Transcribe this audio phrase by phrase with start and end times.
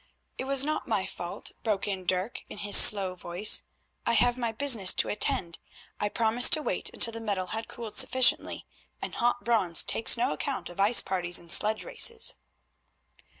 [0.39, 3.61] "It was not my fault," broke in Dirk in his slow voice;
[4.03, 5.59] "I have my business to attend.
[5.99, 8.65] I promised to wait until the metal had cooled sufficiently,
[8.99, 12.33] and hot bronze takes no account of ice parties and sledge races."